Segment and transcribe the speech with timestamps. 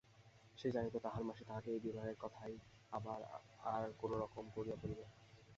[0.57, 2.53] সে জানিত তাহার মাসি তাহাকে এই বিবাহের কথাই
[2.91, 3.19] আবার
[3.71, 5.09] আর-কোনোরকম করিয়া বলিবেন।